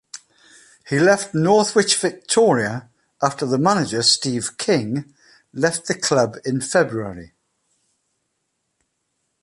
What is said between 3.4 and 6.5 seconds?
the manager, Steve King, left the club